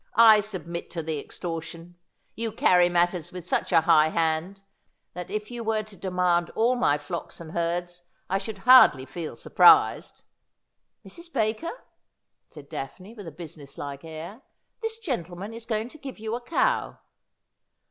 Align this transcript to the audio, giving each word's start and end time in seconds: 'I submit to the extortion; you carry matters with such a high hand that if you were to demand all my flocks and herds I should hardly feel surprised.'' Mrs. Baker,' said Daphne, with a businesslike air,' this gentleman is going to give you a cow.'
'I 0.33 0.39
submit 0.39 0.89
to 0.93 1.03
the 1.03 1.19
extortion; 1.19 1.95
you 2.33 2.51
carry 2.51 2.89
matters 2.89 3.31
with 3.31 3.45
such 3.47 3.71
a 3.71 3.81
high 3.81 4.07
hand 4.09 4.63
that 5.13 5.29
if 5.29 5.51
you 5.51 5.63
were 5.63 5.83
to 5.83 5.95
demand 5.95 6.49
all 6.55 6.73
my 6.73 6.97
flocks 6.97 7.39
and 7.39 7.51
herds 7.51 8.01
I 8.27 8.39
should 8.39 8.57
hardly 8.57 9.05
feel 9.05 9.35
surprised.'' 9.35 10.23
Mrs. 11.07 11.31
Baker,' 11.31 11.85
said 12.49 12.67
Daphne, 12.67 13.13
with 13.13 13.27
a 13.27 13.31
businesslike 13.31 14.03
air,' 14.03 14.41
this 14.81 14.97
gentleman 14.97 15.53
is 15.53 15.67
going 15.67 15.89
to 15.89 15.99
give 15.99 16.17
you 16.17 16.33
a 16.33 16.41
cow.' 16.41 16.97